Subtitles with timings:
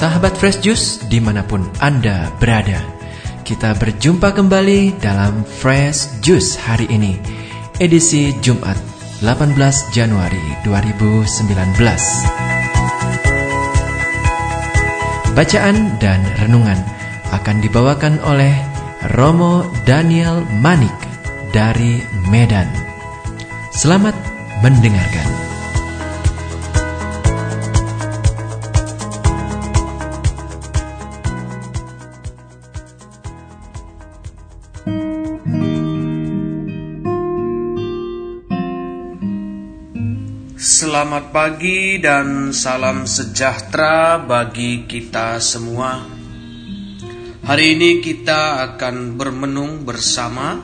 [0.00, 2.80] Sahabat Fresh Juice di mana pun Anda berada.
[3.44, 7.20] Kita berjumpa kembali dalam Fresh Juice hari ini
[7.76, 8.80] Edisi Jumat
[9.20, 9.60] 18
[9.92, 11.52] Januari 2019
[15.36, 16.80] Bacaan dan renungan
[17.36, 18.56] akan dibawakan oleh
[19.20, 20.96] Romo Daniel Manik
[21.52, 22.00] dari
[22.32, 22.72] Medan.
[23.68, 24.16] Selamat
[24.64, 25.49] mendengarkan
[40.60, 46.04] Selamat pagi dan salam sejahtera bagi kita semua.
[47.48, 50.60] Hari ini kita akan bermenung bersama.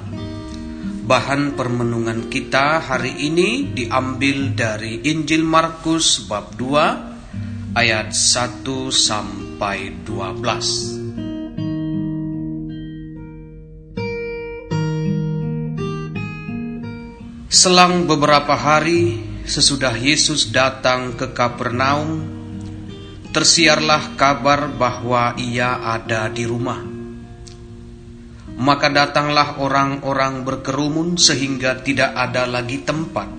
[1.01, 11.09] Bahan permenungan kita hari ini diambil dari Injil Markus bab 2 ayat 1 sampai 12.
[17.49, 22.19] Selang beberapa hari sesudah Yesus datang ke Kapernaum,
[23.31, 26.83] tersiarlah kabar bahwa ia ada di rumah.
[28.57, 33.31] Maka datanglah orang-orang berkerumun sehingga tidak ada lagi tempat,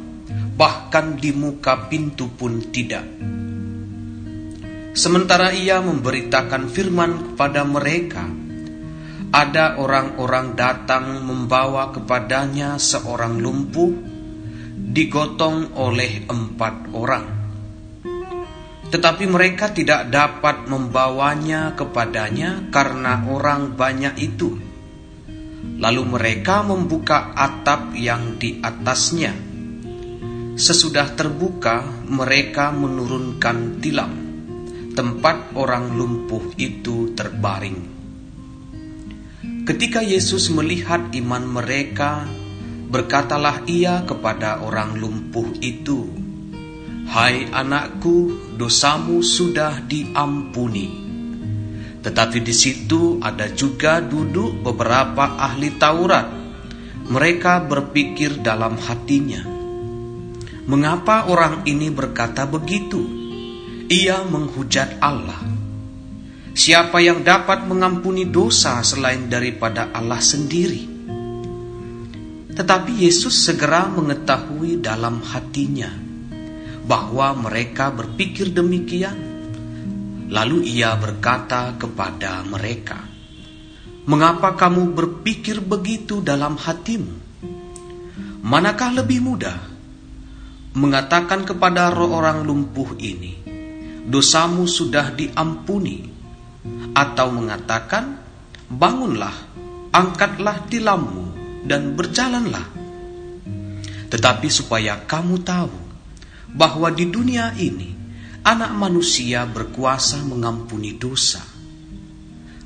[0.55, 3.03] bahkan di muka pintu pun tidak.
[4.95, 8.25] Sementara ia memberitakan firman kepada mereka,
[9.27, 14.06] ada orang-orang datang membawa kepadanya seorang lumpuh
[14.77, 17.25] digotong oleh empat orang.
[18.87, 24.53] Tetapi mereka tidak dapat membawanya kepadanya karena orang banyak itu.
[25.81, 29.33] Lalu mereka membuka atap yang di atasnya.
[30.57, 34.13] Sesudah terbuka, mereka menurunkan tilam,
[34.95, 37.97] tempat orang lumpuh itu terbaring.
[39.67, 42.23] Ketika Yesus melihat iman mereka,
[42.87, 46.07] Berkatalah ia kepada orang lumpuh itu,
[47.11, 51.03] "Hai anakku, dosamu sudah diampuni."
[51.99, 56.31] Tetapi di situ ada juga duduk beberapa ahli Taurat.
[57.11, 59.43] Mereka berpikir dalam hatinya,
[60.71, 63.03] "Mengapa orang ini berkata begitu?
[63.91, 65.43] Ia menghujat Allah."
[66.57, 70.96] Siapa yang dapat mengampuni dosa selain daripada Allah sendiri?
[72.57, 75.93] Tetapi Yesus segera mengetahui dalam hatinya
[76.89, 79.13] bahwa mereka berpikir demikian.
[80.33, 82.97] Lalu ia berkata kepada mereka,
[84.09, 87.13] "Mengapa kamu berpikir begitu dalam hatimu?
[88.41, 89.59] Manakah lebih mudah
[90.73, 93.37] mengatakan kepada orang lumpuh ini,
[94.09, 96.09] 'Dosamu sudah diampuni,'
[96.97, 98.17] atau mengatakan,
[98.67, 99.35] 'Bangunlah,
[99.93, 101.26] angkatlah tilammu,
[101.67, 102.63] dan berjalanlah.
[104.07, 105.75] Tetapi supaya kamu tahu
[106.55, 107.91] bahwa di dunia ini
[108.47, 111.43] anak manusia berkuasa mengampuni dosa.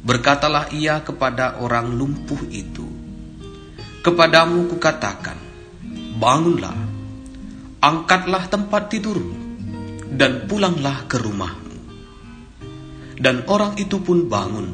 [0.01, 2.85] Berkatalah ia kepada orang lumpuh itu,
[4.01, 5.37] Kepadamu kukatakan,
[6.17, 6.73] bangunlah,
[7.85, 9.37] angkatlah tempat tidurmu,
[10.09, 11.77] dan pulanglah ke rumahmu.
[13.21, 14.73] Dan orang itu pun bangun,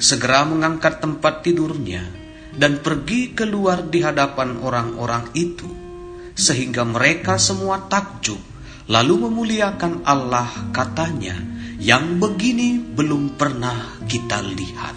[0.00, 2.23] segera mengangkat tempat tidurnya,
[2.54, 5.66] dan pergi keluar di hadapan orang-orang itu,
[6.34, 8.38] sehingga mereka semua takjub,
[8.86, 11.34] lalu memuliakan Allah katanya,
[11.82, 14.96] yang begini belum pernah kita lihat.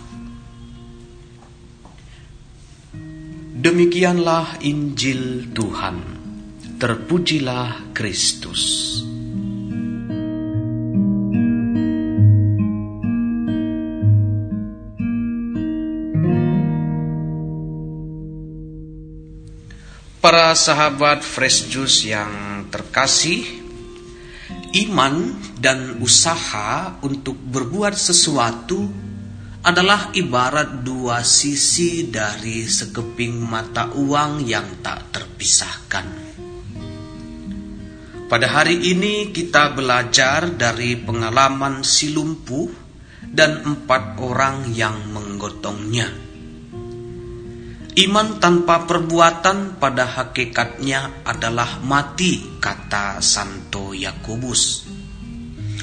[3.57, 5.97] Demikianlah Injil Tuhan.
[6.77, 9.01] Terpujilah Kristus.
[20.47, 22.31] Para sahabat Fresh Juice yang
[22.71, 23.43] terkasih,
[24.87, 28.87] iman dan usaha untuk berbuat sesuatu
[29.59, 36.07] adalah ibarat dua sisi dari sekeping mata uang yang tak terpisahkan.
[38.31, 42.71] Pada hari ini kita belajar dari pengalaman si lumpuh
[43.19, 46.26] dan empat orang yang menggotongnya.
[47.97, 54.85] Iman tanpa perbuatan pada hakikatnya adalah mati, kata Santo Yakobus.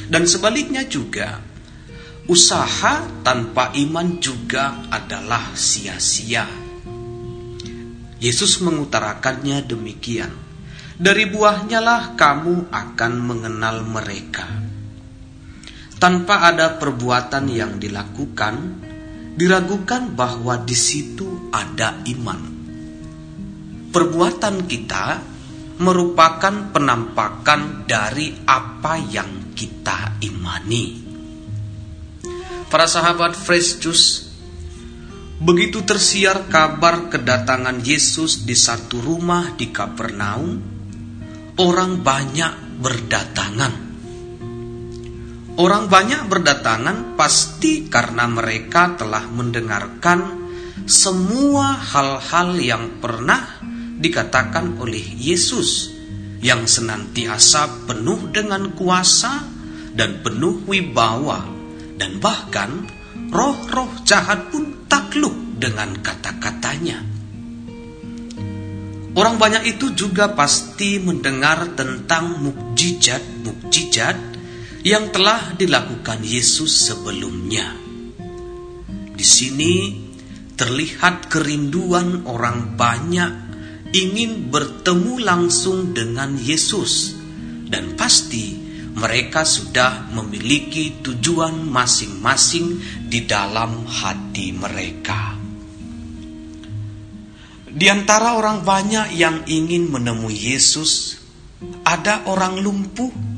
[0.06, 1.42] Dan sebaliknya juga,
[2.30, 6.46] usaha tanpa iman juga adalah sia-sia.
[8.22, 10.30] Yesus mengutarakannya demikian.
[10.94, 14.46] Dari buahnya lah kamu akan mengenal mereka.
[15.98, 18.83] tanpa ada perbuatan yang dilakukan,
[19.34, 22.40] diragukan bahwa di situ ada iman.
[23.90, 25.06] Perbuatan kita
[25.78, 31.02] merupakan penampakan dari apa yang kita imani.
[32.70, 33.38] Para sahabat
[33.78, 34.34] Juice,
[35.38, 40.50] begitu tersiar kabar kedatangan Yesus di satu rumah di Kapernaum,
[41.58, 43.83] orang banyak berdatangan.
[45.54, 50.50] Orang banyak berdatangan pasti karena mereka telah mendengarkan
[50.82, 53.62] semua hal-hal yang pernah
[53.94, 55.94] dikatakan oleh Yesus
[56.42, 59.46] yang senantiasa penuh dengan kuasa
[59.94, 61.46] dan penuh wibawa
[62.02, 62.90] dan bahkan
[63.30, 66.98] roh-roh jahat pun takluk dengan kata-katanya.
[69.14, 74.33] Orang banyak itu juga pasti mendengar tentang mukjizat-mukjizat
[74.84, 77.72] yang telah dilakukan Yesus sebelumnya.
[79.16, 80.04] Di sini
[80.60, 83.32] terlihat kerinduan orang banyak
[83.96, 87.16] ingin bertemu langsung dengan Yesus,
[87.72, 88.60] dan pasti
[88.92, 92.76] mereka sudah memiliki tujuan masing-masing
[93.08, 95.32] di dalam hati mereka.
[97.74, 101.18] Di antara orang banyak yang ingin menemui Yesus,
[101.82, 103.33] ada orang lumpuh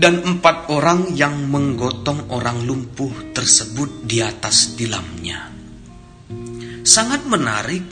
[0.00, 5.52] dan empat orang yang menggotong orang lumpuh tersebut di atas tilamnya.
[6.80, 7.84] Sangat menarik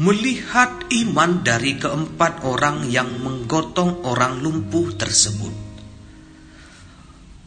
[0.00, 5.52] melihat iman dari keempat orang yang menggotong orang lumpuh tersebut.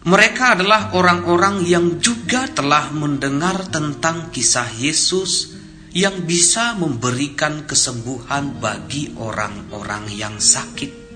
[0.05, 5.57] Mereka adalah orang-orang yang juga telah mendengar tentang kisah Yesus
[5.97, 11.06] yang bisa memberikan kesembuhan bagi orang-orang yang sakit.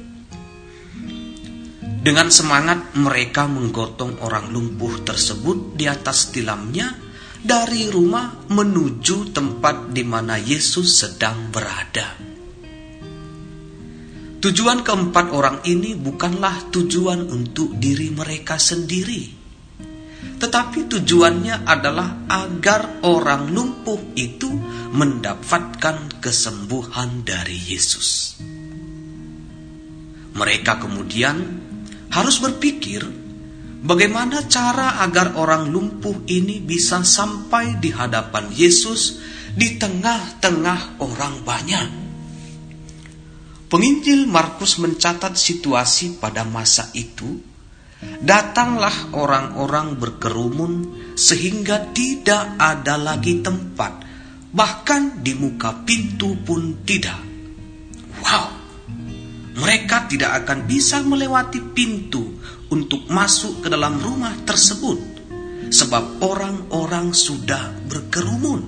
[2.02, 6.98] Dengan semangat mereka menggotong orang lumpuh tersebut di atas tilamnya
[7.46, 12.18] dari rumah menuju tempat di mana Yesus sedang berada.
[14.42, 19.22] Tujuan keempat orang ini bukanlah tujuan untuk diri mereka sendiri,
[20.42, 24.50] tetapi tujuannya adalah agar orang lumpuh itu
[24.98, 28.42] mendapatkan kesembuhan dari Yesus.
[30.34, 31.70] Mereka kemudian
[32.12, 33.02] harus berpikir
[33.82, 39.24] bagaimana cara agar orang lumpuh ini bisa sampai di hadapan Yesus
[39.56, 41.88] di tengah-tengah orang banyak.
[43.72, 47.40] Penginjil Markus mencatat situasi pada masa itu.
[48.02, 50.74] Datanglah orang-orang berkerumun
[51.16, 54.04] sehingga tidak ada lagi tempat,
[54.52, 57.22] bahkan di muka pintu pun tidak.
[58.26, 58.51] Wow,
[59.62, 62.42] mereka tidak akan bisa melewati pintu
[62.74, 64.98] untuk masuk ke dalam rumah tersebut,
[65.70, 68.62] sebab orang-orang sudah berkerumun.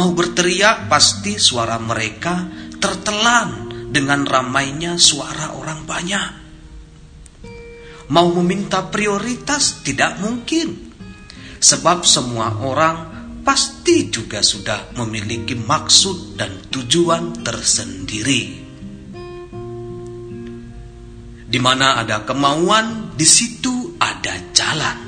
[0.00, 2.48] Mau berteriak, pasti suara mereka
[2.80, 6.30] tertelan dengan ramainya suara orang banyak.
[8.08, 10.96] Mau meminta prioritas tidak mungkin,
[11.60, 12.96] sebab semua orang
[13.44, 18.57] pasti juga sudah memiliki maksud dan tujuan tersendiri.
[21.48, 24.98] Di mana ada kemauan, di situ ada jalan.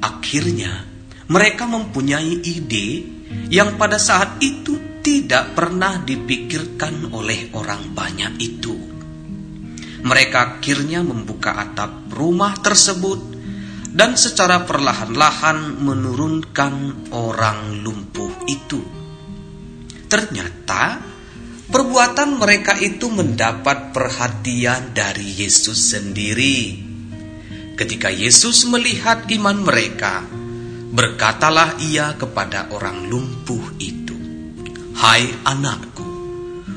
[0.00, 0.88] Akhirnya,
[1.28, 3.04] mereka mempunyai ide
[3.52, 8.74] yang pada saat itu tidak pernah dipikirkan oleh orang banyak itu.
[10.02, 13.20] Mereka akhirnya membuka atap rumah tersebut
[13.92, 16.74] dan secara perlahan-lahan menurunkan
[17.12, 18.80] orang lumpuh itu.
[20.08, 21.11] Ternyata
[21.72, 26.76] perbuatan mereka itu mendapat perhatian dari Yesus sendiri.
[27.72, 30.20] Ketika Yesus melihat iman mereka,
[30.92, 34.12] berkatalah ia kepada orang lumpuh itu,
[34.92, 36.04] Hai anakku,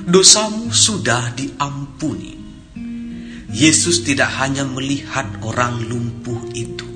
[0.08, 2.40] dosamu sudah diampuni.
[3.52, 6.88] Yesus tidak hanya melihat orang lumpuh itu,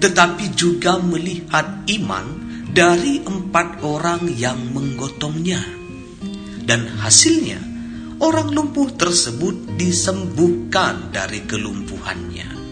[0.00, 2.26] tetapi juga melihat iman
[2.72, 5.81] dari empat orang yang menggotongnya.
[6.62, 7.58] Dan hasilnya,
[8.22, 12.62] orang lumpuh tersebut disembuhkan dari kelumpuhannya.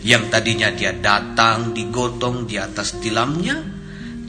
[0.00, 3.60] Yang tadinya dia datang digotong di atas tilamnya,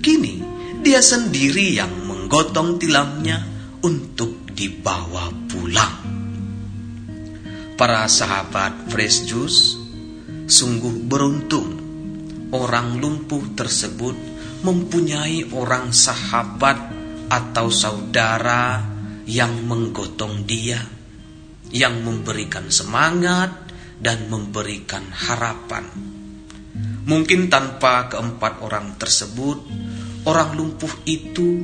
[0.04, 0.44] kini
[0.84, 3.40] dia sendiri yang menggotong tilamnya
[3.80, 5.96] untuk dibawa pulang.
[7.80, 9.80] Para sahabat Fresh Juice
[10.46, 11.70] sungguh beruntung
[12.52, 14.14] orang lumpuh tersebut
[14.62, 17.01] mempunyai orang sahabat
[17.32, 18.84] atau saudara
[19.24, 20.84] yang menggotong dia,
[21.72, 25.88] yang memberikan semangat dan memberikan harapan.
[27.08, 29.64] Mungkin tanpa keempat orang tersebut,
[30.28, 31.64] orang lumpuh itu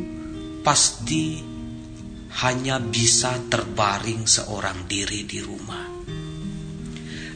[0.63, 1.43] pasti
[2.47, 5.85] hanya bisa terbaring seorang diri di rumah.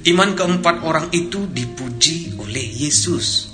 [0.02, 3.54] Iman keempat orang itu dipuji oleh Yesus.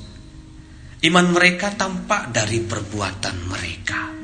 [1.04, 4.17] Iman mereka tampak dari perbuatan mereka.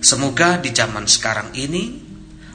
[0.00, 1.92] Semoga di zaman sekarang ini,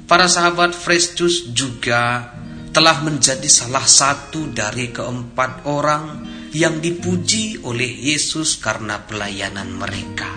[0.10, 2.34] para sahabat Fresh Juice juga
[2.74, 10.34] telah menjadi salah satu dari keempat orang yang dipuji oleh Yesus karena pelayanan mereka.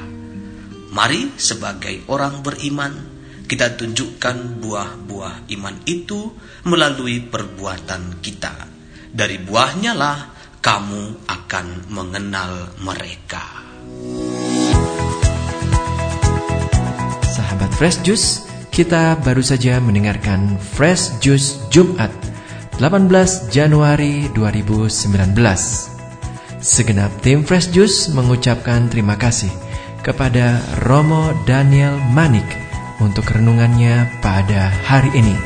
[0.93, 2.93] Mari sebagai orang beriman
[3.49, 6.29] kita tunjukkan buah-buah iman itu
[6.69, 8.55] melalui perbuatan kita.
[9.09, 10.19] Dari buahnya lah
[10.61, 13.68] kamu akan mengenal mereka.
[17.79, 18.43] Fresh Juice,
[18.75, 22.11] kita baru saja mendengarkan Fresh Juice Jumat
[22.83, 24.99] 18 Januari 2019.
[26.59, 29.55] Segenap tim Fresh Juice mengucapkan terima kasih
[30.03, 30.59] kepada
[30.91, 32.51] Romo Daniel Manik
[32.99, 35.39] untuk renungannya pada hari ini.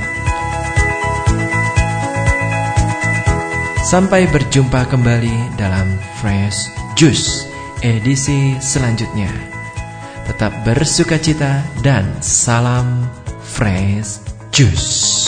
[3.84, 7.44] Sampai berjumpa kembali dalam Fresh Juice
[7.84, 9.51] edisi selanjutnya.
[10.32, 13.04] Tetap bersuka cita dan salam
[13.44, 15.21] Fresh Juice.